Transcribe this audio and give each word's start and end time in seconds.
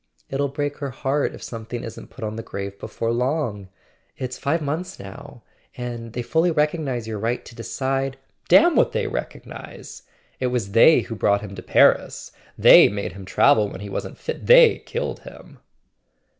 "It'll 0.31 0.47
break 0.47 0.77
her 0.77 0.89
heart 0.89 1.35
if 1.35 1.43
something 1.43 1.83
isn't 1.83 2.09
put 2.09 2.23
on 2.23 2.35
the 2.35 2.41
grave 2.41 2.79
before 2.79 3.11
long. 3.11 3.67
It's 4.17 4.35
five 4.39 4.59
months 4.59 4.97
now—and 4.97 6.13
they 6.13 6.23
fully 6.23 6.49
recognize 6.49 7.07
your 7.07 7.19
right 7.19 7.45
to 7.45 7.53
decide 7.53 8.17
""Damn 8.49 8.75
what 8.75 8.93
they 8.93 9.05
recognize! 9.05 10.01
It 10.39 10.47
was 10.47 10.71
they 10.71 11.01
who 11.01 11.13
brought 11.13 11.41
him 11.41 11.53
to 11.53 11.61
Paris; 11.61 12.31
they 12.57 12.89
made 12.89 13.13
him 13.13 13.25
travel 13.25 13.69
when 13.69 13.81
he 13.81 13.89
wasn't 13.91 14.17
fit; 14.17 14.47
they 14.47 14.79
killed 14.87 15.19
him." 15.19 15.59